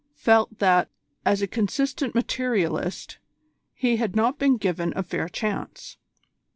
[0.15, 0.89] felt that,
[1.27, 3.19] as a consistent materialist,
[3.71, 5.97] he had not been given a fair chance.